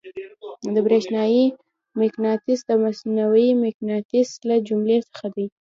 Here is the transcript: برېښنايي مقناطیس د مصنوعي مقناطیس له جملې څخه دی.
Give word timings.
برېښنايي 0.85 1.45
مقناطیس 1.99 2.59
د 2.69 2.71
مصنوعي 2.83 3.49
مقناطیس 3.65 4.29
له 4.47 4.55
جملې 4.67 4.97
څخه 5.09 5.25
دی. 5.35 5.45